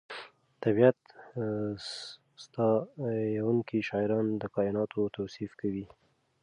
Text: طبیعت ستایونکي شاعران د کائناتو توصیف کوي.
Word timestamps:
طبیعت 0.63 0.99
ستایونکي 2.43 3.79
شاعران 3.89 4.27
د 4.41 4.43
کائناتو 4.55 5.01
توصیف 5.17 5.51
کوي. 5.61 5.85